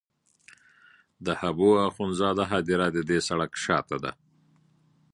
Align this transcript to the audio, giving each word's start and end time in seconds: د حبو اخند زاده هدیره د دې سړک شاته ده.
د 1.25 1.27
حبو 1.41 1.69
اخند 1.87 2.11
زاده 2.19 2.45
هدیره 2.53 2.87
د 2.95 2.99
دې 3.09 3.19
سړک 3.27 3.51
شاته 3.63 3.97
ده. 4.03 4.11